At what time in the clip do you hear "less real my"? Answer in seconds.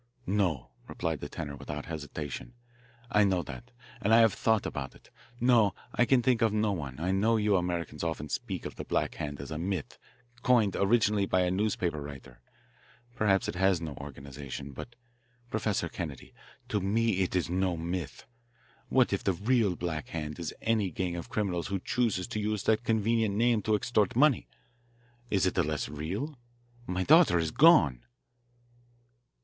25.61-27.03